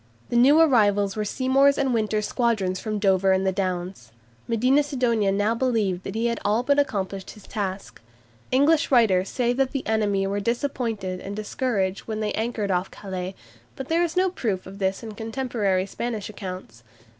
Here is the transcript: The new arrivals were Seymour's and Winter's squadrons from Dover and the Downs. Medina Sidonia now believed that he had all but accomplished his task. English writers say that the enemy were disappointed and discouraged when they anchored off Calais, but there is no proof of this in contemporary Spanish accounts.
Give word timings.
The 0.29 0.35
new 0.35 0.59
arrivals 0.59 1.15
were 1.15 1.23
Seymour's 1.23 1.77
and 1.77 1.93
Winter's 1.93 2.27
squadrons 2.27 2.79
from 2.79 2.97
Dover 2.97 3.33
and 3.33 3.45
the 3.45 3.51
Downs. 3.51 4.11
Medina 4.47 4.81
Sidonia 4.81 5.31
now 5.31 5.53
believed 5.53 6.05
that 6.05 6.15
he 6.15 6.25
had 6.25 6.39
all 6.43 6.63
but 6.63 6.79
accomplished 6.79 7.29
his 7.29 7.43
task. 7.45 8.01
English 8.49 8.89
writers 8.89 9.29
say 9.29 9.53
that 9.53 9.73
the 9.73 9.85
enemy 9.85 10.25
were 10.25 10.39
disappointed 10.39 11.19
and 11.19 11.35
discouraged 11.35 12.07
when 12.07 12.19
they 12.19 12.31
anchored 12.31 12.71
off 12.71 12.89
Calais, 12.89 13.35
but 13.75 13.89
there 13.89 14.01
is 14.01 14.17
no 14.17 14.31
proof 14.31 14.65
of 14.65 14.79
this 14.79 15.03
in 15.03 15.11
contemporary 15.13 15.85
Spanish 15.85 16.29
accounts. 16.31 16.81